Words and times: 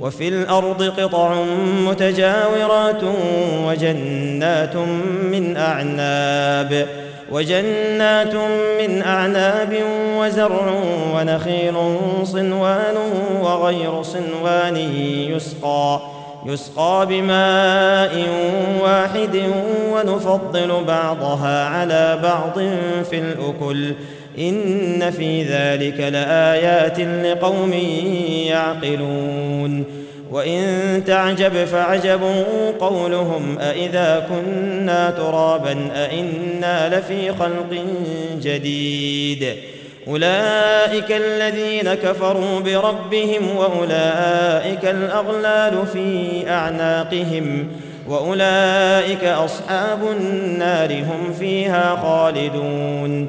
وفي 0.00 0.28
الأرض 0.28 0.82
قطع 0.82 1.34
متجاورات 1.86 3.02
وجنات 3.66 4.76
من 5.32 5.56
أعناب 5.56 6.86
وجنات 7.32 8.34
من 8.80 9.02
أعناب 9.02 9.76
وزرع 10.16 10.82
ونخيل 11.14 11.74
صنوان 12.24 12.96
وغير 13.42 14.02
صنوان 14.02 14.76
يسقى 15.36 16.00
يسقى 16.46 17.06
بماء 17.08 18.28
واحد 18.82 19.42
ونفضل 19.92 20.84
بعضها 20.84 21.64
على 21.64 22.18
بعض 22.22 22.58
في 23.10 23.18
الأكل. 23.18 23.94
إن 24.38 25.10
في 25.10 25.42
ذلك 25.42 26.00
لآيات 26.00 27.00
لقوم 27.00 27.72
يعقلون. 28.46 29.84
وإن 30.30 31.02
تعجب 31.06 31.64
فعجب 31.64 32.20
قولهم 32.80 33.58
أإذا 33.58 34.26
كنا 34.28 35.10
ترابا 35.10 35.76
أإنا 35.94 36.98
لفي 36.98 37.32
خلق 37.32 37.84
جديد. 38.42 39.54
أولئك 40.08 41.12
الذين 41.12 41.94
كفروا 41.94 42.60
بربهم 42.60 43.56
وأولئك 43.56 44.84
الأغلال 44.84 45.86
في 45.92 46.28
أعناقهم. 46.48 47.68
وأولئك 48.08 49.24
أصحاب 49.24 49.98
النار 50.20 50.92
هم 50.92 51.34
فيها 51.38 51.96
خالدون. 52.02 53.28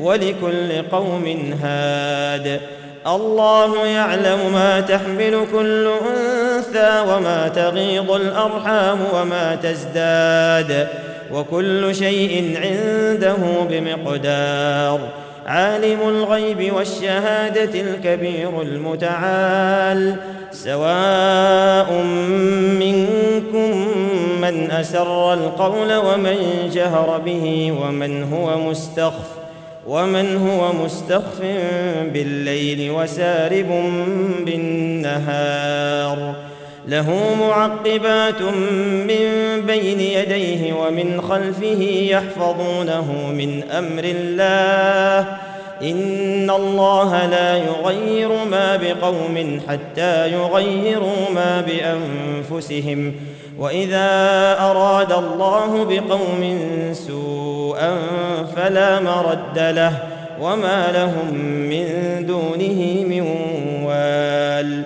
ولكل 0.00 0.82
قوم 0.92 1.54
هاد. 1.62 2.60
الله 3.06 3.86
يعلم 3.86 4.38
ما 4.52 4.80
تحمل 4.80 5.46
كل 5.52 5.86
أنثى 5.86 7.04
وما 7.10 7.48
تغيض 7.48 8.10
الأرحام 8.10 8.98
وما 9.14 9.54
تزداد. 9.62 10.88
وكل 11.32 11.94
شيء 11.94 12.60
عنده 12.62 13.36
بمقدار. 13.70 15.00
عالم 15.46 15.98
الغيب 16.08 16.74
والشهادة 16.74 17.80
الكبير 17.80 18.62
المتعال. 18.62 20.16
سواء 20.52 21.92
منكم 22.80 23.88
من 24.40 24.70
أسر 24.70 25.34
القول 25.34 25.96
ومن 25.96 26.70
جهر 26.72 27.20
به 27.24 27.74
ومن 27.82 28.32
هو 28.32 28.58
مستخف. 28.58 29.45
ومن 29.86 30.36
هو 30.36 30.72
مستخف 30.84 31.40
بالليل 32.12 32.90
وسارب 32.90 33.92
بالنهار. 34.46 36.34
له 36.88 37.34
معقبات 37.40 38.42
من 39.08 39.60
بين 39.66 40.00
يديه 40.00 40.72
ومن 40.72 41.20
خلفه 41.20 41.82
يحفظونه 42.10 43.32
من 43.32 43.62
أمر 43.70 44.04
الله. 44.04 45.36
إن 45.82 46.50
الله 46.50 47.26
لا 47.26 47.56
يغير 47.56 48.28
ما 48.50 48.76
بقوم 48.76 49.60
حتى 49.68 50.32
يغيروا 50.32 51.30
ما 51.34 51.64
بأنفسهم. 51.66 53.14
وإذا 53.58 54.08
أراد 54.60 55.12
الله 55.12 55.84
بقوم 55.84 56.58
سوءا 56.92 57.96
فلا 58.56 59.00
مرد 59.00 59.58
له 59.58 59.92
وما 60.40 60.86
لهم 60.92 61.34
من 61.44 61.86
دونه 62.26 63.04
من 63.08 63.22
وال. 63.84 64.82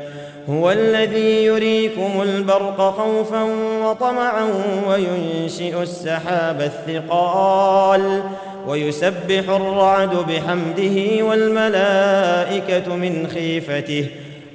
هو 0.51 0.71
الذي 0.71 1.45
يريكم 1.45 2.23
البرق 2.23 2.81
خوفا 2.99 3.43
وطمعا 3.85 4.47
وينشئ 4.89 5.83
السحاب 5.83 6.61
الثقال 6.61 8.23
ويسبح 8.67 9.49
الرعد 9.49 10.11
بحمده 10.11 11.25
والملائكة 11.25 12.95
من 12.95 13.27
خيفته 13.27 14.07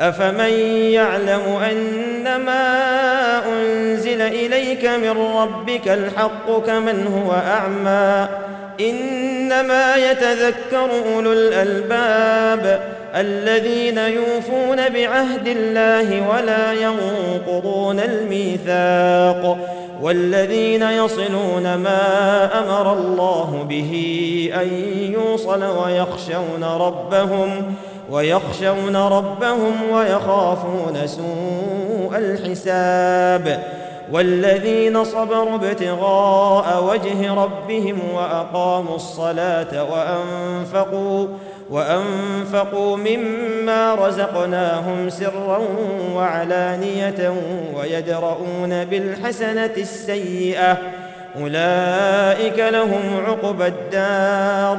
أفمن 0.00 0.52
يعلم 0.92 1.58
أنما 1.70 2.62
أنزل 3.48 4.22
إليك 4.22 4.84
من 4.84 5.10
ربك 5.10 5.88
الحق 5.88 6.66
كمن 6.66 7.06
هو 7.06 7.32
أعمى 7.32 8.28
إنما 8.80 9.96
يتذكر 9.96 10.90
أولو 11.14 11.32
الألباب 11.32 12.92
الذين 13.14 13.98
يوفون 13.98 14.88
بعهد 14.88 15.48
الله 15.48 16.28
ولا 16.28 16.72
ينقضون 16.72 18.00
الميثاق 18.00 19.58
والذين 20.02 20.82
يصلون 20.82 21.74
ما 21.74 22.50
أمر 22.58 22.92
الله 22.92 23.66
به 23.68 23.92
أن 24.54 24.68
يوصل 25.12 25.64
ويخشون 25.64 26.64
ربهم 26.64 27.74
ويخشون 28.10 28.96
ربهم 28.96 29.90
ويخافون 29.92 31.06
سوء 31.06 32.18
الحساب 32.18 33.62
والذين 34.12 35.04
صبروا 35.04 35.54
ابتغاء 35.54 36.84
وجه 36.84 37.34
ربهم 37.34 37.98
وأقاموا 38.14 38.96
الصلاة 38.96 39.84
وأنفقوا 39.92 41.26
وأنفقوا 41.70 42.96
مما 42.96 43.94
رزقناهم 43.94 45.10
سرا 45.10 45.60
وعلانية 46.14 47.34
ويدرؤون 47.76 48.84
بالحسنة 48.84 49.70
السيئة. 49.76 50.78
أولئك 51.40 52.58
لهم 52.58 53.02
عقبى 53.26 53.66
الدار. 53.66 54.78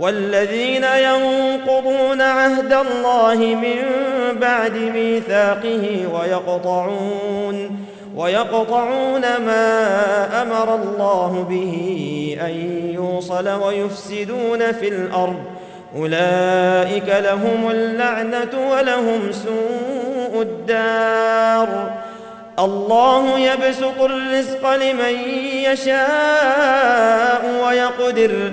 والذين 0.00 0.84
ينقضون 0.84 2.20
عهد 2.20 2.72
الله 2.72 3.34
من 3.34 3.76
بعد 4.40 4.76
ميثاقه 4.76 6.06
ويقطعون 6.12 7.86
ويقطعون 8.16 9.20
ما 9.20 10.42
أمر 10.42 10.74
الله 10.74 11.46
به 11.50 11.74
أن 12.40 12.50
يوصل 12.94 13.48
ويفسدون 13.48 14.72
في 14.72 14.88
الأرض. 14.88 15.42
أولئك 15.96 17.08
لهم 17.08 17.70
اللعنة 17.70 18.70
ولهم 18.70 19.32
سوء 19.32 20.42
الدار. 20.42 21.92
الله 22.58 23.38
يبسط 23.38 24.00
الرزق 24.00 24.74
لمن 24.74 25.14
يشاء 25.64 27.42
ويقدر. 27.64 28.52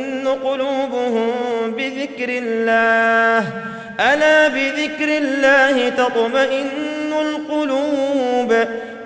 قلوبهم 0.27 1.31
بذكر 1.67 2.29
الله. 2.29 3.47
ألا 3.99 4.47
بذكر 4.47 5.17
الله 5.17 5.89
تطمئن 5.89 7.13
القلوب؟ 7.21 8.53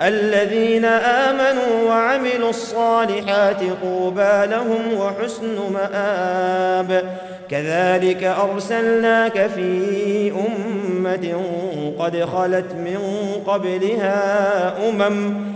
الذين 0.02 0.84
آمنوا 0.84 1.88
وعملوا 1.88 2.50
الصالحات 2.50 3.60
طوبى 3.82 4.46
لهم 4.46 4.94
وحسن 4.98 5.72
مآب. 5.72 7.02
كذلك 7.50 8.24
أرسلناك 8.24 9.50
في 9.54 10.32
أمة 10.32 11.42
قد 11.98 12.24
خلت 12.24 12.72
من 12.72 12.98
قبلها 13.46 14.74
أمم 14.88 15.55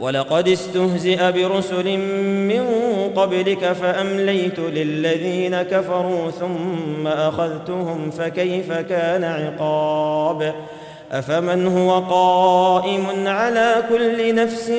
ولقد 0.00 0.48
استهزئ 0.48 1.32
برسل 1.32 1.98
من 2.48 2.64
قبلك 3.16 3.72
فأمليت 3.72 4.58
للذين 4.58 5.62
كفروا 5.62 6.30
ثم 6.30 7.06
أخذتهم 7.06 8.10
فكيف 8.10 8.72
كان 8.72 9.24
عقاب؟ 9.24 10.54
أفمن 11.12 11.66
هو 11.66 11.98
قائم 11.98 13.06
على 13.26 13.74
كل 13.88 14.34
نفس 14.34 14.72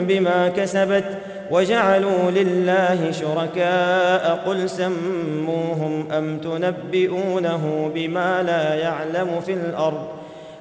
بما 0.00 0.48
كسبت 0.56 1.04
وجعلوا 1.50 2.30
لله 2.30 3.12
شركاء؟ 3.12 4.44
قل 4.46 4.70
سموهم 4.70 6.12
أم 6.12 6.38
تنبئونه 6.38 7.90
بما 7.94 8.42
لا 8.42 8.74
يعلم 8.74 9.40
في 9.46 9.52
الأرض؟ 9.52 10.06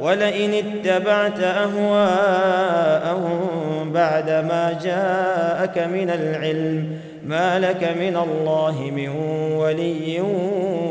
ولئن 0.00 0.54
اتبعت 0.54 1.40
أهواءهم 1.40 3.42
بعدما 3.92 4.78
جاءك 4.84 5.78
من 5.78 6.10
العلم 6.10 6.98
ما 7.26 7.58
لك 7.58 7.84
من 8.00 8.16
الله 8.16 8.90
من 8.96 9.08
ولي 9.56 10.20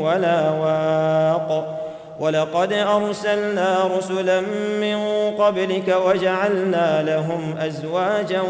ولا 0.02 0.50
واق. 0.50 1.78
ولقد 2.20 2.72
أرسلنا 2.72 3.90
رسلا 3.98 4.40
من 4.80 4.96
قبلك 5.38 5.96
وجعلنا 6.06 7.02
لهم 7.02 7.54
أزواجا 7.58 8.42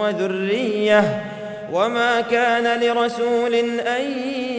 وذرية. 0.00 1.22
وما 1.72 2.20
كان 2.20 2.80
لرسول 2.80 3.54
أن 3.80 4.02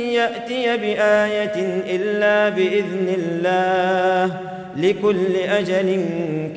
يأتي 0.10 0.78
بآية 0.78 1.84
إلا 1.96 2.50
بإذن 2.50 3.16
الله. 3.18 4.55
لكل 4.76 5.36
أجل 5.36 6.06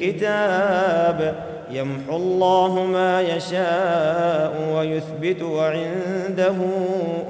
كتاب 0.01 1.35
يمحو 1.71 2.17
الله 2.17 2.85
ما 2.85 3.21
يشاء 3.21 4.53
ويثبت 4.75 5.43
وعنده 5.43 6.57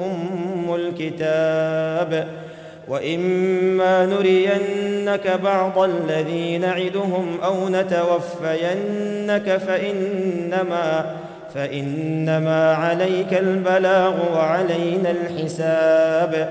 أم 0.05 0.75
الكتاب. 0.75 2.29
وإما 2.89 4.07
نرينك 4.07 5.41
بعض 5.45 5.79
الذي 5.79 6.59
نعدهم 6.59 7.39
أو 7.45 7.69
نتوفينك 7.69 9.57
فإنما 9.57 11.17
فإنما 11.55 12.75
عليك 12.75 13.35
البلاغ 13.35 14.15
وعلينا 14.35 15.11
الحساب. 15.11 16.51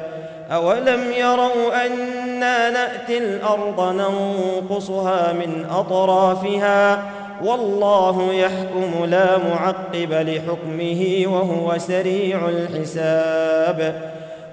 أولم 0.51 1.11
يروا 1.17 1.85
أنا 1.85 2.69
نأتي 2.69 3.17
الأرض 3.17 3.81
ننقصها 3.81 5.33
من 5.33 5.65
أطرافها 5.71 7.03
والله 7.43 8.33
يحكم 8.33 9.05
لا 9.05 9.37
معقب 9.37 10.13
لحكمه 10.13 11.23
وهو 11.25 11.77
سريع 11.77 12.49
الحساب 12.49 14.01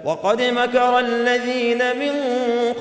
وقد 0.04 0.42
مكر 0.42 0.98
الذين 0.98 1.78
من 1.78 2.12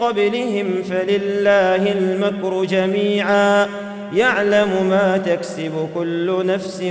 قبلهم 0.02 0.84
فلله 0.90 1.92
المكر 1.92 2.66
جميعا 2.66 3.68
يعلم 4.14 4.88
ما 4.90 5.22
تكسب 5.26 5.90
كل 5.96 6.46
نفس 6.46 6.84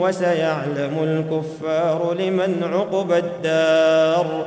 وسيعلم 0.00 0.94
الكفار 1.02 2.14
لمن 2.18 2.70
عقب 2.72 3.12
الدار 3.12 4.46